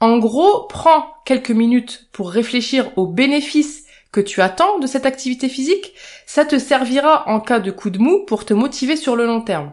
En 0.00 0.18
gros, 0.18 0.66
prends 0.68 1.06
quelques 1.24 1.50
minutes 1.50 2.08
pour 2.12 2.30
réfléchir 2.30 2.90
aux 2.96 3.06
bénéfices 3.06 3.84
que 4.12 4.20
tu 4.20 4.40
attends 4.40 4.78
de 4.78 4.86
cette 4.86 5.06
activité 5.06 5.48
physique. 5.48 5.94
Ça 6.26 6.44
te 6.44 6.58
servira 6.58 7.28
en 7.28 7.40
cas 7.40 7.58
de 7.58 7.70
coup 7.70 7.90
de 7.90 7.98
mou 7.98 8.24
pour 8.26 8.44
te 8.44 8.54
motiver 8.54 8.96
sur 8.96 9.16
le 9.16 9.26
long 9.26 9.40
terme. 9.40 9.72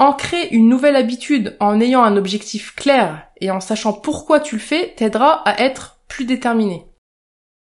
Ancrer 0.00 0.48
une 0.52 0.66
nouvelle 0.66 0.96
habitude 0.96 1.58
en 1.60 1.78
ayant 1.78 2.02
un 2.02 2.16
objectif 2.16 2.74
clair 2.74 3.26
et 3.38 3.50
en 3.50 3.60
sachant 3.60 3.92
pourquoi 3.92 4.40
tu 4.40 4.54
le 4.54 4.60
fais 4.62 4.94
t'aidera 4.96 5.46
à 5.46 5.60
être 5.60 6.00
plus 6.08 6.24
déterminé. 6.24 6.86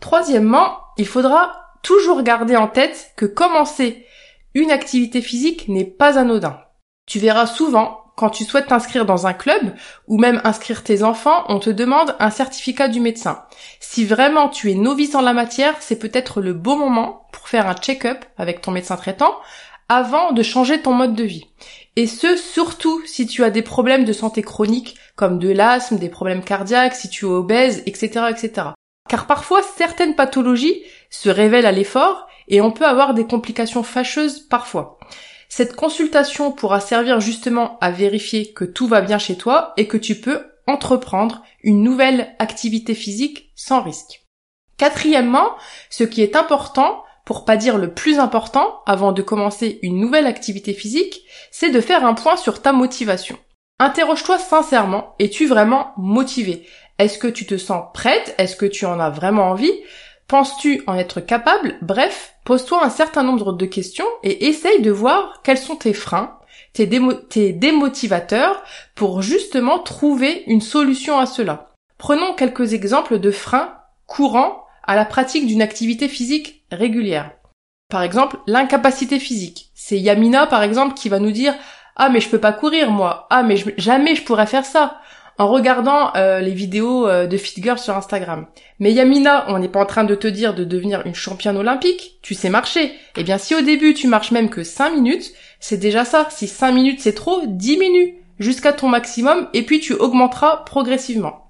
Troisièmement, 0.02 0.80
il 0.98 1.06
faudra 1.06 1.76
toujours 1.84 2.24
garder 2.24 2.56
en 2.56 2.68
tête 2.68 3.14
que 3.18 3.28
commencer 3.28 4.08
une 4.56 4.72
activité 4.72 5.22
physique 5.22 5.68
n'est 5.68 5.86
pas 5.86 6.18
anodin. 6.18 6.60
Tu 7.06 7.20
verras 7.20 7.46
souvent, 7.46 8.04
quand 8.16 8.32
tu 8.32 8.46
souhaites 8.46 8.68
t'inscrire 8.68 9.06
dans 9.06 9.28
un 9.28 9.34
club 9.34 9.76
ou 10.08 10.18
même 10.18 10.42
inscrire 10.44 10.84
tes 10.84 11.04
enfants, 11.04 11.44
on 11.50 11.60
te 11.60 11.70
demande 11.70 12.16
un 12.20 12.32
certificat 12.32 12.88
du 12.88 13.00
médecin. 13.00 13.44
Si 13.80 14.06
vraiment 14.06 14.50
tu 14.50 14.72
es 14.72 14.76
novice 14.76 15.14
en 15.14 15.22
la 15.22 15.34
matière, 15.34 15.76
c'est 15.82 16.00
peut-être 16.00 16.42
le 16.42 16.54
bon 16.54 16.78
moment 16.78 17.28
pour 17.32 17.48
faire 17.48 17.68
un 17.68 17.76
check-up 17.76 18.26
avec 18.38 18.62
ton 18.62 18.72
médecin 18.72 18.98
traitant 18.98 19.36
avant 19.96 20.32
de 20.32 20.42
changer 20.44 20.82
ton 20.82 20.94
mode 20.94 21.16
de 21.16 21.24
vie. 21.24 21.46
Et 21.96 22.08
ce, 22.08 22.36
surtout 22.36 23.02
si 23.06 23.28
tu 23.28 23.44
as 23.44 23.52
des 23.52 23.62
problèmes 23.62 24.06
de 24.06 24.14
santé 24.14 24.42
chronique 24.42 24.96
comme 25.16 25.38
de 25.38 25.50
l'asthme, 25.50 25.98
des 25.98 26.10
problèmes 26.10 26.44
cardiaques, 26.44 26.96
si 26.96 27.10
tu 27.10 27.26
es 27.26 27.30
obèse, 27.30 27.84
etc., 27.86 28.26
etc. 28.32 28.70
Car 29.08 29.28
parfois, 29.28 29.62
certaines 29.78 30.16
pathologies 30.16 30.82
se 31.12 31.30
révèlent 31.30 31.68
à 31.68 31.72
l'effort 31.72 32.28
et 32.48 32.62
on 32.62 32.72
peut 32.72 32.86
avoir 32.86 33.14
des 33.14 33.26
complications 33.26 33.84
fâcheuses 33.84 34.40
parfois. 34.40 34.98
Cette 35.50 35.76
consultation 35.76 36.52
pourra 36.52 36.80
servir 36.80 37.20
justement 37.20 37.78
à 37.80 37.92
vérifier 37.92 38.54
que 38.54 38.66
tout 38.66 38.88
va 38.88 39.02
bien 39.02 39.20
chez 39.20 39.38
toi 39.38 39.74
et 39.78 39.88
que 39.88 39.98
tu 39.98 40.20
peux 40.20 40.48
entreprendre 40.66 41.44
une 41.62 41.84
nouvelle 41.84 42.34
activité 42.40 42.96
physique 42.96 43.52
sans 43.56 43.84
risque. 43.84 44.24
Quatrièmement, 44.78 45.52
ce 45.92 46.04
qui 46.04 46.24
est 46.24 46.36
important, 46.36 47.04
pour 47.26 47.46
pas 47.46 47.58
dire 47.58 47.78
le 47.78 47.94
plus 47.94 48.20
important, 48.20 48.82
avant 48.86 49.12
de 49.12 49.22
commencer 49.22 49.80
une 49.82 50.00
nouvelle 50.00 50.28
activité 50.28 50.74
physique, 50.74 51.22
c'est 51.52 51.72
de 51.72 51.82
faire 51.82 52.06
un 52.06 52.14
point 52.14 52.36
sur 52.36 52.62
ta 52.62 52.74
motivation. 52.74 53.38
Interroge-toi 53.80 54.38
sincèrement, 54.38 55.16
es-tu 55.20 55.48
vraiment 55.48 55.94
motivé? 55.98 56.68
Est-ce 57.00 57.18
que 57.18 57.28
tu 57.28 57.46
te 57.46 57.58
sens 57.58 57.86
prête? 57.94 58.36
Est-ce 58.38 58.56
que 58.56 58.66
tu 58.66 58.86
en 58.86 59.00
as 59.00 59.10
vraiment 59.10 59.50
envie? 59.50 59.74
Penses-tu 60.28 60.84
en 60.88 60.96
être 60.96 61.22
capable? 61.22 61.76
Bref, 61.82 62.36
pose-toi 62.46 62.84
un 62.84 62.90
certain 62.90 63.24
nombre 63.24 63.54
de 63.54 63.66
questions 63.66 64.08
et 64.24 64.48
essaye 64.48 64.82
de 64.82 64.92
voir 64.92 65.42
quels 65.44 65.58
sont 65.58 65.76
tes 65.76 65.94
freins, 65.94 66.38
tes, 66.74 66.90
tes 67.30 67.54
démotivateurs 67.54 68.64
pour 68.96 69.22
justement 69.22 69.80
trouver 69.80 70.44
une 70.48 70.62
solution 70.62 71.18
à 71.18 71.26
cela. 71.26 71.72
Prenons 71.98 72.34
quelques 72.34 72.74
exemples 72.74 73.20
de 73.20 73.32
freins 73.32 73.78
courants 74.08 74.63
à 74.84 74.96
la 74.96 75.06
pratique 75.06 75.48
d'une 75.48 75.62
activité 75.62 76.08
physique 76.08 76.66
régulière. 76.72 77.32
Par 77.90 78.04
exemple, 78.04 78.38
l'incapacité 78.48 79.20
physique. 79.20 79.70
C'est 79.74 80.00
Yamina, 80.00 80.48
par 80.48 80.64
exemple, 80.64 80.96
qui 80.96 81.10
va 81.10 81.20
nous 81.20 81.32
dire 81.32 81.54
ah 81.96 82.10
mais 82.10 82.20
je 82.20 82.30
peux 82.30 82.40
pas 82.40 82.54
courir 82.54 82.90
moi. 82.90 83.28
Ah 83.30 83.44
mais 83.44 83.56
jamais 83.78 84.16
je 84.16 84.24
pourrais 84.24 84.48
faire 84.48 84.66
ça 84.66 85.00
en 85.38 85.48
regardant 85.48 86.12
euh, 86.16 86.40
les 86.40 86.52
vidéos 86.54 87.08
euh, 87.08 87.28
de 87.28 87.38
Fit 87.38 87.62
Girl 87.62 87.78
sur 87.78 87.96
Instagram. 87.96 88.48
Mais 88.80 88.92
Yamina, 88.92 89.46
on 89.50 89.60
n'est 89.60 89.70
pas 89.70 89.82
en 89.82 89.86
train 89.86 90.04
de 90.04 90.16
te 90.16 90.28
dire 90.28 90.54
de 90.54 90.64
devenir 90.64 91.06
une 91.06 91.16
championne 91.16 91.58
olympique, 91.58 92.20
tu 92.22 92.34
sais 92.34 92.50
marcher. 92.50 92.94
Eh 93.18 93.24
bien 93.24 93.38
si 93.38 93.56
au 93.56 93.62
début 93.62 93.94
tu 93.94 94.08
marches 94.08 94.32
même 94.32 94.50
que 94.50 94.64
5 94.64 94.96
minutes, 94.96 95.34
c'est 95.60 95.78
déjà 95.78 96.06
ça. 96.06 96.28
Si 96.30 96.48
5 96.48 96.72
minutes 96.72 97.00
c'est 97.00 97.14
trop, 97.14 97.42
diminue 97.46 98.16
jusqu'à 98.40 98.74
ton 98.74 98.90
maximum 98.90 99.48
et 99.54 99.64
puis 99.64 99.80
tu 99.80 99.94
augmenteras 99.94 100.58
progressivement. 100.66 101.43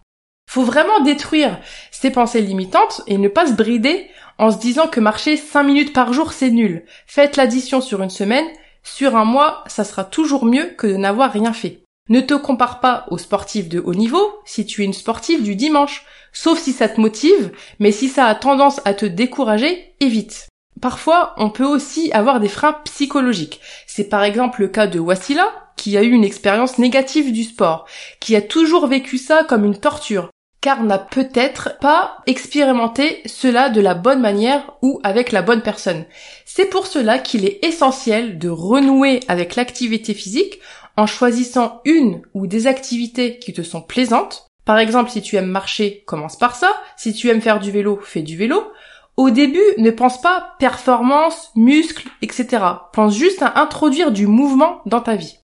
Faut 0.50 0.63
vraiment 0.63 1.00
détruire 1.01 1.59
ces 1.91 2.12
pensées 2.12 2.41
limitantes 2.41 3.01
et 3.07 3.17
ne 3.17 3.27
pas 3.27 3.47
se 3.47 3.53
brider 3.53 4.07
en 4.38 4.51
se 4.51 4.57
disant 4.57 4.88
que 4.88 5.00
marcher 5.00 5.38
5 5.38 5.63
minutes 5.63 5.93
par 5.93 6.13
jour 6.13 6.33
c'est 6.33 6.51
nul. 6.51 6.85
Faites 7.07 7.38
l'addition 7.38 7.81
sur 7.81 8.01
une 8.01 8.09
semaine, 8.09 8.47
sur 8.83 9.15
un 9.15 9.25
mois, 9.25 9.63
ça 9.67 9.83
sera 9.83 10.03
toujours 10.03 10.45
mieux 10.45 10.65
que 10.77 10.88
de 10.88 10.97
n'avoir 10.97 11.31
rien 11.31 11.53
fait. 11.53 11.83
Ne 12.09 12.19
te 12.19 12.33
compare 12.33 12.81
pas 12.81 13.05
aux 13.09 13.17
sportifs 13.17 13.69
de 13.69 13.79
haut 13.79 13.93
niveau 13.93 14.39
si 14.45 14.65
tu 14.65 14.81
es 14.81 14.85
une 14.85 14.93
sportive 14.93 15.41
du 15.41 15.55
dimanche, 15.55 16.05
sauf 16.33 16.59
si 16.59 16.73
ça 16.73 16.89
te 16.89 17.00
motive, 17.00 17.51
mais 17.79 17.93
si 17.93 18.09
ça 18.09 18.25
a 18.25 18.35
tendance 18.35 18.81
à 18.83 18.93
te 18.93 19.05
décourager, 19.05 19.95
évite. 20.01 20.50
Parfois, 20.84 21.34
on 21.38 21.50
peut 21.50 21.63
aussi 21.63 22.12
avoir 22.12 22.42
des 22.42 22.50
freins 22.50 22.75
psychologiques. 22.84 23.62
C'est 23.88 24.10
par 24.10 24.22
exemple 24.22 24.60
le 24.60 24.68
cas 24.68 24.86
de 24.86 25.00
Wassila, 25.00 25.48
qui 25.78 25.96
a 25.96 26.04
eu 26.04 26.12
une 26.12 26.25
expérience 26.25 26.78
négative 26.78 27.32
du 27.32 27.46
sport, 27.46 27.86
qui 28.20 28.36
a 28.36 28.42
toujours 28.42 28.88
vécu 28.88 29.18
ça 29.18 29.46
comme 29.46 29.63
une 29.63 29.80
torture, 29.80 30.30
car 30.60 30.84
n'a 30.84 30.98
peut-être 30.98 31.78
pas 31.80 32.18
expérimenté 32.28 33.22
cela 33.28 33.70
de 33.70 33.80
la 33.80 33.94
bonne 33.94 34.20
manière 34.20 34.74
ou 34.82 35.00
avec 35.06 35.32
la 35.32 35.42
bonne 35.42 35.62
personne. 35.62 36.04
C'est 36.44 36.66
pour 36.66 36.86
cela 36.86 37.18
qu'il 37.18 37.46
est 37.46 37.63
essentiel 37.63 38.38
de 38.38 38.50
renouer 38.50 39.22
avec 39.30 39.56
l'activité 39.56 40.13
physique 40.13 40.60
en 40.98 41.08
choisissant 41.08 41.80
une 41.86 42.24
ou 42.34 42.46
des 42.46 42.68
activités 42.68 43.40
qui 43.40 43.54
te 43.54 43.62
sont 43.62 43.82
plaisantes. 43.82 44.48
Par 44.66 44.80
exemple, 44.80 45.12
si 45.12 45.22
tu 45.22 45.38
aimes 45.38 45.46
marcher, 45.46 46.04
commence 46.06 46.36
par 46.36 46.58
ça. 46.58 46.74
Si 46.98 47.13
tu 47.13 47.30
aimes 47.30 47.42
faire 47.42 47.62
du 47.62 47.72
vélo, 47.72 48.02
fais 48.04 48.22
du 48.22 48.36
vélo. 48.36 48.66
Au 49.15 49.29
début, 49.29 49.62
ne 49.77 49.91
pense 49.91 50.22
pas 50.22 50.55
performance, 50.60 51.51
muscles, 51.55 52.10
etc. 52.22 52.63
Pense 52.93 53.15
juste 53.15 53.43
à 53.43 53.60
introduire 53.60 54.12
du 54.12 54.25
mouvement 54.25 54.82
dans 54.86 55.01
ta 55.01 55.15
vie. 55.15 55.38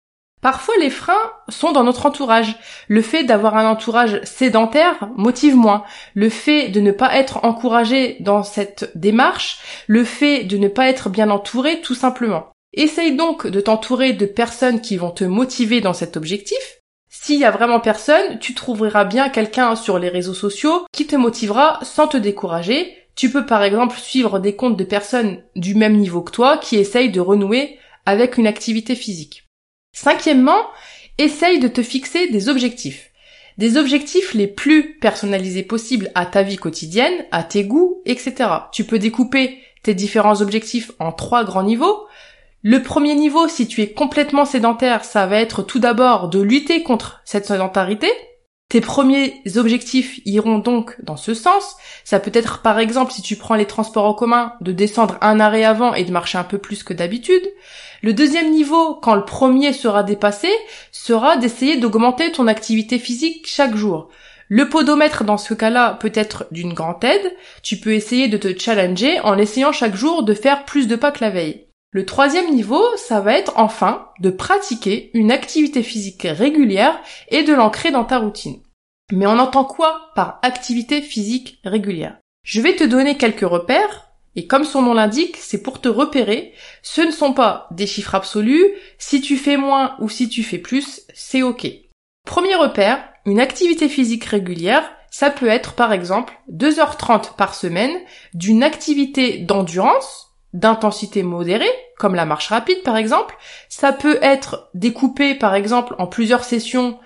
Parfois, 0.41 0.75
les 0.79 0.91
freins 0.91 1.13
sont 1.49 1.71
dans 1.71 1.83
notre 1.83 2.05
entourage. 2.05 2.55
Le 2.87 3.01
fait 3.01 3.23
d'avoir 3.23 3.57
un 3.57 3.69
entourage 3.69 4.21
sédentaire 4.23 5.09
motive 5.17 5.55
moins. 5.55 5.83
Le 6.13 6.29
fait 6.29 6.69
de 6.69 6.79
ne 6.79 6.91
pas 6.91 7.15
être 7.15 7.43
encouragé 7.43 8.17
dans 8.19 8.43
cette 8.43 8.91
démarche, 8.95 9.59
le 9.87 10.03
fait 10.03 10.43
de 10.43 10.57
ne 10.57 10.67
pas 10.67 10.87
être 10.87 11.09
bien 11.09 11.29
entouré, 11.29 11.81
tout 11.81 11.95
simplement. 11.95 12.47
Essaye 12.73 13.15
donc 13.15 13.47
de 13.47 13.59
t'entourer 13.59 14.13
de 14.13 14.25
personnes 14.25 14.79
qui 14.79 14.97
vont 14.97 15.11
te 15.11 15.23
motiver 15.23 15.81
dans 15.81 15.93
cet 15.93 16.15
objectif. 16.15 16.77
S'il 17.09 17.39
y 17.39 17.45
a 17.45 17.51
vraiment 17.51 17.79
personne, 17.79 18.37
tu 18.39 18.53
trouveras 18.53 19.05
bien 19.05 19.29
quelqu'un 19.29 19.75
sur 19.75 19.97
les 19.97 20.09
réseaux 20.09 20.35
sociaux 20.35 20.85
qui 20.93 21.07
te 21.07 21.15
motivera 21.15 21.79
sans 21.81 22.07
te 22.07 22.17
décourager. 22.17 23.06
Tu 23.17 23.31
peux 23.31 23.47
par 23.47 23.63
exemple 23.63 23.97
suivre 23.97 24.37
des 24.37 24.55
comptes 24.55 24.77
de 24.77 24.83
personnes 24.83 25.41
du 25.55 25.73
même 25.73 25.97
niveau 25.97 26.21
que 26.21 26.31
toi 26.31 26.57
qui 26.57 26.75
essayent 26.77 27.11
de 27.11 27.19
renouer 27.19 27.79
avec 28.05 28.37
une 28.37 28.45
activité 28.45 28.95
physique. 28.95 29.47
Cinquièmement, 29.91 30.61
essaye 31.17 31.59
de 31.59 31.67
te 31.67 31.81
fixer 31.81 32.27
des 32.27 32.47
objectifs. 32.47 33.09
Des 33.57 33.77
objectifs 33.77 34.35
les 34.35 34.45
plus 34.45 34.99
personnalisés 34.99 35.63
possibles 35.63 36.11
à 36.13 36.27
ta 36.27 36.43
vie 36.43 36.57
quotidienne, 36.57 37.25
à 37.31 37.41
tes 37.41 37.63
goûts, 37.63 38.03
etc. 38.05 38.35
Tu 38.71 38.83
peux 38.83 38.99
découper 38.99 39.63
tes 39.81 39.95
différents 39.95 40.41
objectifs 40.41 40.91
en 40.99 41.11
trois 41.11 41.43
grands 41.43 41.63
niveaux. 41.63 42.05
Le 42.61 42.83
premier 42.83 43.15
niveau, 43.15 43.47
si 43.47 43.67
tu 43.67 43.81
es 43.81 43.93
complètement 43.93 44.45
sédentaire, 44.45 45.03
ça 45.03 45.25
va 45.25 45.39
être 45.39 45.63
tout 45.63 45.79
d'abord 45.79 46.29
de 46.29 46.39
lutter 46.39 46.83
contre 46.83 47.21
cette 47.25 47.47
sédentarité. 47.47 48.11
Tes 48.69 48.81
premiers 48.81 49.41
objectifs 49.55 50.19
iront 50.25 50.59
donc 50.59 50.97
dans 51.01 51.15
ce 51.15 51.33
sens. 51.33 51.77
Ça 52.03 52.19
peut 52.19 52.31
être 52.33 52.61
par 52.61 52.79
exemple 52.79 53.13
si 53.13 53.21
tu 53.21 53.37
prends 53.37 53.55
les 53.55 53.65
transports 53.65 54.03
en 54.03 54.13
commun 54.13 54.55
de 54.59 54.73
descendre 54.73 55.17
un 55.21 55.39
arrêt 55.39 55.63
avant 55.63 55.93
et 55.93 56.03
de 56.03 56.11
marcher 56.11 56.37
un 56.37 56.43
peu 56.43 56.57
plus 56.57 56.83
que 56.83 56.93
d'habitude. 56.93 57.47
Le 58.01 58.13
deuxième 58.13 58.51
niveau, 58.51 58.95
quand 58.95 59.15
le 59.15 59.23
premier 59.23 59.71
sera 59.71 60.03
dépassé, 60.03 60.49
sera 60.91 61.37
d'essayer 61.37 61.77
d'augmenter 61.77 62.33
ton 62.33 62.47
activité 62.47 62.99
physique 62.99 63.47
chaque 63.47 63.75
jour. 63.75 64.09
Le 64.49 64.67
podomètre 64.67 65.23
dans 65.23 65.37
ce 65.37 65.53
cas-là 65.53 65.97
peut 66.01 66.11
être 66.13 66.47
d'une 66.51 66.73
grande 66.73 67.03
aide. 67.05 67.33
Tu 67.63 67.77
peux 67.77 67.93
essayer 67.93 68.27
de 68.27 68.37
te 68.37 68.57
challenger 68.57 69.21
en 69.21 69.37
essayant 69.37 69.71
chaque 69.71 69.95
jour 69.95 70.23
de 70.23 70.33
faire 70.33 70.65
plus 70.65 70.87
de 70.87 70.97
pas 70.97 71.11
que 71.11 71.23
la 71.23 71.29
veille. 71.29 71.66
Le 71.97 72.05
troisième 72.05 72.53
niveau, 72.53 72.85
ça 72.95 73.21
va 73.21 73.33
être 73.33 73.53
enfin 73.55 74.09
de 74.19 74.29
pratiquer 74.29 75.09
une 75.15 75.31
activité 75.31 75.81
physique 75.81 76.27
régulière 76.29 76.95
et 77.29 77.41
de 77.41 77.55
l'ancrer 77.55 77.89
dans 77.89 78.03
ta 78.03 78.19
routine. 78.19 78.61
Mais 79.11 79.25
on 79.25 79.39
entend 79.39 79.65
quoi 79.65 80.11
par 80.13 80.37
activité 80.43 81.01
physique 81.01 81.59
régulière? 81.65 82.19
Je 82.43 82.61
vais 82.61 82.75
te 82.75 82.83
donner 82.83 83.17
quelques 83.17 83.49
repères, 83.49 84.11
et 84.35 84.45
comme 84.45 84.63
son 84.63 84.83
nom 84.83 84.93
l'indique, 84.93 85.37
c'est 85.37 85.63
pour 85.63 85.81
te 85.81 85.89
repérer. 85.89 86.53
Ce 86.83 87.01
ne 87.01 87.09
sont 87.09 87.33
pas 87.33 87.67
des 87.71 87.87
chiffres 87.87 88.13
absolus, 88.13 88.65
si 88.99 89.19
tu 89.19 89.35
fais 89.35 89.57
moins 89.57 89.95
ou 89.99 90.07
si 90.07 90.29
tu 90.29 90.43
fais 90.43 90.59
plus, 90.59 91.01
c'est 91.15 91.41
ok. 91.41 91.67
Premier 92.27 92.53
repère, 92.53 93.03
une 93.25 93.39
activité 93.39 93.89
physique 93.89 94.25
régulière, 94.25 94.87
ça 95.09 95.31
peut 95.31 95.47
être 95.47 95.73
par 95.73 95.91
exemple 95.93 96.35
2h30 96.51 97.35
par 97.35 97.55
semaine 97.55 97.97
d'une 98.35 98.61
activité 98.61 99.39
d'endurance, 99.39 100.26
d'intensité 100.57 101.21
modérée, 101.23 101.69
comme 101.97 102.15
la 102.15 102.25
marche 102.25 102.49
rapide 102.49 102.81
par 102.83 102.97
exemple. 102.97 103.37
Ça 103.69 103.93
peut 103.93 104.17
être 104.21 104.69
découpé 104.73 105.35
par 105.35 105.55
exemple 105.55 105.95
en 105.99 106.07
plusieurs 106.07 106.43
sessions 106.43 106.99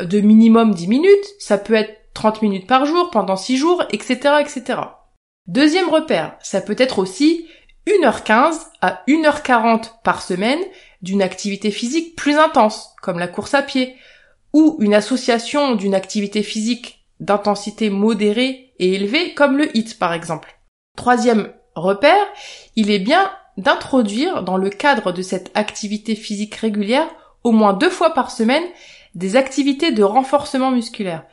de 0.00 0.20
minimum 0.20 0.74
10 0.74 0.88
minutes, 0.88 1.26
ça 1.38 1.56
peut 1.56 1.74
être 1.74 1.94
30 2.14 2.42
minutes 2.42 2.66
par 2.66 2.84
jour 2.84 3.10
pendant 3.10 3.36
6 3.36 3.56
jours, 3.56 3.84
etc., 3.90 4.34
etc. 4.40 4.80
Deuxième 5.46 5.88
repère, 5.88 6.36
ça 6.42 6.60
peut 6.60 6.76
être 6.78 6.98
aussi 6.98 7.46
1h15 7.86 8.66
à 8.82 9.02
1h40 9.06 10.02
par 10.02 10.20
semaine 10.20 10.58
d'une 11.02 11.22
activité 11.22 11.70
physique 11.70 12.16
plus 12.16 12.36
intense, 12.36 12.94
comme 13.00 13.18
la 13.18 13.28
course 13.28 13.54
à 13.54 13.62
pied, 13.62 13.94
ou 14.52 14.76
une 14.80 14.94
association 14.94 15.76
d'une 15.76 15.94
activité 15.94 16.42
physique 16.42 17.06
d'intensité 17.20 17.88
modérée 17.90 18.72
et 18.78 18.94
élevée, 18.94 19.34
comme 19.34 19.56
le 19.56 19.74
HIT 19.76 19.98
par 19.98 20.12
exemple. 20.12 20.58
Troisième 20.96 21.52
repère, 21.76 22.26
il 22.74 22.90
est 22.90 22.98
bien 22.98 23.30
d'introduire 23.56 24.42
dans 24.42 24.56
le 24.56 24.70
cadre 24.70 25.12
de 25.12 25.22
cette 25.22 25.50
activité 25.54 26.14
physique 26.14 26.54
régulière 26.56 27.08
au 27.44 27.52
moins 27.52 27.72
deux 27.72 27.90
fois 27.90 28.12
par 28.12 28.30
semaine 28.30 28.64
des 29.14 29.36
activités 29.36 29.92
de 29.92 30.02
renforcement 30.02 30.70
musculaire. 30.70 31.24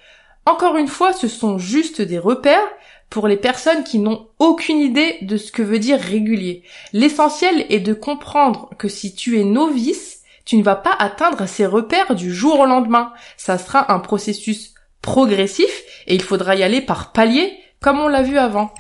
Encore 0.46 0.78
une 0.78 0.88
fois, 0.88 1.14
ce 1.14 1.28
sont 1.28 1.58
juste 1.58 2.02
des 2.02 2.20
repères 2.20 2.68
pour 3.10 3.28
les 3.28 3.38
personnes 3.38 3.84
qui 3.84 4.00
n'ont 4.00 4.28
aucune 4.40 4.80
idée 4.80 5.18
de 5.22 5.38
ce 5.38 5.52
que 5.52 5.62
veut 5.62 5.80
dire 5.80 6.00
régulier. 6.00 6.64
L'essentiel 6.94 7.66
est 7.70 7.80
de 7.80 7.94
comprendre 7.94 8.70
que 8.78 8.88
si 8.88 9.16
tu 9.16 9.40
es 9.40 9.44
novice, 9.44 10.22
tu 10.46 10.58
ne 10.58 10.64
vas 10.64 10.76
pas 10.76 10.96
atteindre 10.98 11.46
ces 11.46 11.66
repères 11.66 12.16
du 12.16 12.34
jour 12.34 12.60
au 12.60 12.66
lendemain. 12.66 13.14
Ça 13.38 13.58
sera 13.58 13.94
un 13.94 14.00
processus 14.00 14.74
progressif 15.02 15.84
et 16.08 16.16
il 16.16 16.22
faudra 16.22 16.56
y 16.56 16.64
aller 16.64 16.82
par 16.82 17.12
palier 17.12 17.54
comme 17.82 18.00
on 18.00 18.08
l'a 18.08 18.24
vu 18.24 18.38
avant. 18.38 18.74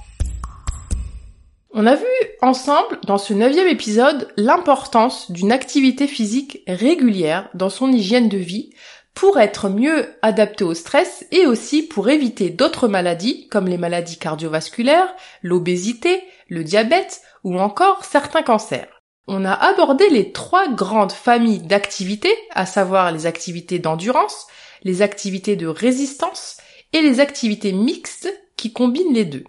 On 1.75 1.87
a 1.87 1.95
vu 1.95 2.05
ensemble 2.43 2.99
dans 3.07 3.17
ce 3.17 3.33
neuvième 3.33 3.67
épisode 3.67 4.31
l'importance 4.37 5.31
d'une 5.31 5.51
activité 5.51 6.05
physique 6.05 6.61
régulière 6.67 7.49
dans 7.55 7.71
son 7.71 7.91
hygiène 7.91 8.29
de 8.29 8.37
vie 8.37 8.69
pour 9.15 9.39
être 9.39 9.69
mieux 9.69 10.07
adapté 10.21 10.63
au 10.63 10.75
stress 10.75 11.25
et 11.31 11.47
aussi 11.47 11.81
pour 11.81 12.09
éviter 12.09 12.51
d'autres 12.51 12.87
maladies 12.87 13.47
comme 13.49 13.67
les 13.67 13.79
maladies 13.79 14.19
cardiovasculaires, 14.19 15.15
l'obésité, 15.41 16.21
le 16.47 16.63
diabète 16.63 17.21
ou 17.43 17.59
encore 17.59 18.05
certains 18.05 18.43
cancers. 18.43 19.01
On 19.27 19.43
a 19.43 19.53
abordé 19.53 20.07
les 20.09 20.31
trois 20.31 20.67
grandes 20.67 21.11
familles 21.11 21.63
d'activités, 21.63 22.35
à 22.51 22.67
savoir 22.67 23.11
les 23.11 23.25
activités 23.25 23.79
d'endurance, 23.79 24.45
les 24.83 25.01
activités 25.01 25.55
de 25.55 25.65
résistance 25.65 26.57
et 26.91 27.01
les 27.01 27.19
activités 27.19 27.71
mixtes 27.71 28.31
qui 28.57 28.73
combinent 28.73 29.13
les 29.13 29.25
deux. 29.25 29.45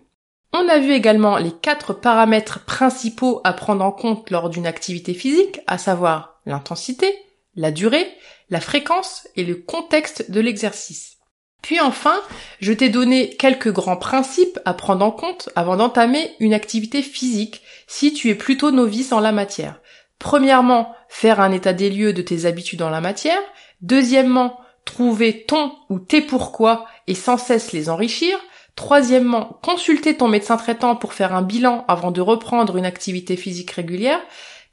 On 0.57 0.69
a 0.69 0.79
vu 0.79 0.93
également 0.93 1.37
les 1.37 1.51
quatre 1.51 1.93
paramètres 1.93 2.65
principaux 2.65 3.41
à 3.43 3.53
prendre 3.53 3.85
en 3.85 3.91
compte 3.91 4.31
lors 4.31 4.51
d'une 4.51 4.69
activité 4.69 5.13
physique, 5.13 5.59
à 5.67 5.79
savoir 5.79 6.41
l'intensité, 6.47 7.13
la 7.57 7.73
durée, 7.73 8.07
la 8.51 8.61
fréquence 8.61 9.27
et 9.35 9.43
le 9.43 9.57
contexte 9.57 10.31
de 10.31 10.39
l'exercice. 10.39 11.17
Puis 11.61 11.81
enfin, 11.81 12.15
je 12.61 12.73
t'ai 12.73 12.89
donné 12.89 13.31
quelques 13.31 13.73
grands 13.73 13.97
principes 13.97 14.61
à 14.65 14.75
prendre 14.75 15.05
en 15.05 15.11
compte 15.11 15.49
avant 15.57 15.75
d'entamer 15.75 16.31
une 16.39 16.55
activité 16.55 17.03
physique 17.03 17.63
si 17.89 18.13
tu 18.13 18.31
es 18.31 18.37
plutôt 18.37 18.71
novice 18.71 19.11
en 19.11 19.19
la 19.19 19.33
matière. 19.33 19.81
Premièrement, 20.21 20.95
faire 21.09 21.41
un 21.41 21.51
état 21.51 21.73
des 21.73 21.91
lieux 21.91 22.13
de 22.13 22.23
tes 22.23 22.47
habitudes 22.47 22.83
en 22.83 22.91
la 22.91 23.01
matière. 23.01 23.41
Deuxièmement, 23.81 24.61
trouver 24.85 25.47
ton 25.47 25.73
ou 25.89 25.99
tes 25.99 26.21
pourquoi 26.21 26.87
et 27.09 27.17
sans 27.17 27.39
cesse 27.39 27.73
les 27.73 27.91
enrichir. 27.91 28.39
Troisièmement, 28.77 29.61
consulter 29.63 30.17
ton 30.17 30.29
médecin 30.29 30.57
traitant 30.57 30.97
pour 30.97 31.15
faire 31.15 31.35
un 31.35 31.43
bilan 31.43 31.85
avant 31.87 32.11
de 32.11 32.21
reprendre 32.21 32.77
une 32.77 32.87
activité 32.87 33.37
physique 33.37 33.71
régulière. 33.71 34.21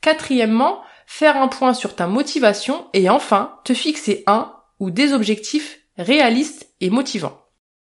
Quatrièmement, 0.02 0.82
faire 1.06 1.38
un 1.38 1.48
point 1.48 1.74
sur 1.74 1.96
ta 1.96 2.08
motivation 2.08 2.88
et 2.94 3.10
enfin, 3.10 3.60
te 3.64 3.74
fixer 3.74 4.24
un 4.26 4.54
ou 4.80 4.90
des 4.90 5.14
objectifs 5.14 5.80
réalistes 5.98 6.70
et 6.80 6.90
motivants. 6.90 7.38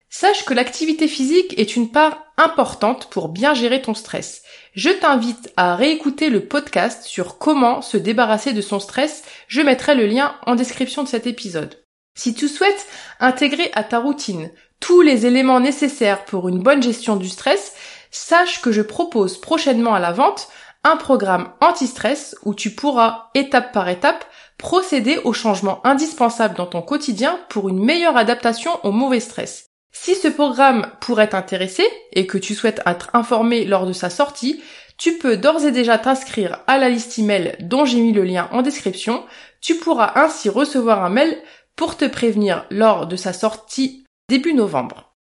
Sache 0.10 0.46
que 0.46 0.54
l'activité 0.54 1.08
physique 1.08 1.58
est 1.58 1.76
une 1.76 1.90
part 1.90 2.24
importante 2.38 3.10
pour 3.10 3.30
bien 3.30 3.54
gérer 3.54 3.82
ton 3.82 3.94
stress. 3.94 4.44
Je 4.76 4.90
t'invite 4.90 5.52
à 5.58 5.76
réécouter 5.76 6.30
le 6.30 6.46
podcast 6.46 7.04
sur 7.04 7.38
comment 7.38 7.82
se 7.82 7.98
débarrasser 7.98 8.54
de 8.54 8.62
son 8.62 8.80
stress. 8.80 9.24
Je 9.48 9.62
mettrai 9.62 9.96
le 9.96 10.06
lien 10.06 10.36
en 10.46 10.56
description 10.56 11.04
de 11.04 11.08
cet 11.08 11.26
épisode. 11.26 11.84
Si 12.16 12.36
tu 12.36 12.48
souhaites 12.48 12.88
intégrer 13.20 13.72
à 13.74 13.84
ta 13.84 14.00
routine 14.00 14.52
tous 14.84 15.00
les 15.00 15.26
éléments 15.26 15.62
nécessaires 15.62 16.26
pour 16.26 16.50
une 16.50 16.60
bonne 16.60 16.84
gestion 16.84 17.16
du 17.16 17.30
stress, 17.30 17.72
sache 18.12 18.62
que 18.62 18.74
je 18.74 18.82
propose 18.82 19.40
prochainement 19.40 19.94
à 19.94 20.00
la 20.02 20.12
vente 20.12 20.50
un 20.84 20.98
programme 20.98 21.54
anti-stress 21.62 22.36
où 22.44 22.54
tu 22.54 22.72
pourras, 22.72 23.30
étape 23.34 23.72
par 23.72 23.88
étape, 23.88 24.26
procéder 24.58 25.22
aux 25.24 25.32
changements 25.32 25.80
indispensables 25.88 26.56
dans 26.56 26.66
ton 26.66 26.82
quotidien 26.82 27.40
pour 27.48 27.70
une 27.70 27.82
meilleure 27.82 28.18
adaptation 28.18 28.72
au 28.84 28.92
mauvais 28.92 29.22
stress. 29.22 29.70
Si 29.94 30.16
ce 30.16 30.28
programme 30.28 30.92
pourrait 31.00 31.30
t'intéresser 31.30 31.88
et 32.12 32.28
que 32.28 32.38
tu 32.38 32.54
souhaites 32.54 32.82
être 32.86 33.10
informé 33.14 33.64
lors 33.64 33.86
de 33.86 33.94
sa 33.94 34.10
sortie, 34.10 34.62
tu 34.98 35.18
peux 35.18 35.38
d'ores 35.38 35.64
et 35.64 35.72
déjà 35.72 35.98
t'inscrire 35.98 36.60
à 36.68 36.78
la 36.78 36.90
liste 36.90 37.18
email 37.18 37.56
dont 37.62 37.86
j'ai 37.86 38.02
mis 38.02 38.12
le 38.12 38.26
lien 38.26 38.50
en 38.52 38.62
description. 38.62 39.24
Tu 39.62 39.76
pourras 39.76 40.12
ainsi 40.16 40.50
recevoir 40.50 41.06
un 41.06 41.10
mail 41.10 41.38
pour 41.78 41.96
te 41.96 42.04
prévenir 42.04 42.66
lors 42.70 43.08
de 43.08 43.16
sa 43.16 43.32
sortie 43.32 44.03
début 44.34 44.56
novembre. 44.56 45.14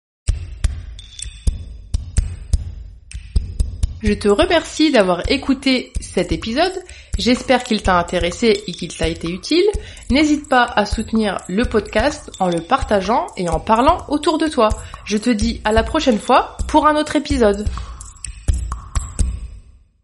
Je 4.03 4.15
te 4.15 4.27
remercie 4.27 4.91
d'avoir 4.91 5.31
écouté 5.31 5.93
cet 6.01 6.33
épisode. 6.33 6.73
J'espère 7.19 7.63
qu'il 7.63 7.83
t'a 7.83 7.99
intéressé 7.99 8.65
et 8.67 8.73
qu'il 8.73 8.97
t'a 8.97 9.09
été 9.09 9.29
utile. 9.29 9.67
N'hésite 10.11 10.49
pas 10.49 10.65
à 10.65 10.87
soutenir 10.87 11.43
le 11.47 11.67
podcast 11.67 12.31
en 12.41 12.49
le 12.49 12.63
partageant 12.63 13.27
et 13.37 13.51
en 13.51 13.61
parlant 13.61 13.99
autour 14.09 14.39
de 14.39 14.49
toi. 14.49 14.71
Je 15.05 15.19
te 15.19 15.29
dis 15.29 15.61
à 15.65 15.73
la 15.73 15.83
prochaine 15.83 16.19
fois 16.19 16.57
pour 16.67 16.87
un 16.87 16.97
autre 16.97 17.15
épisode. 17.15 17.69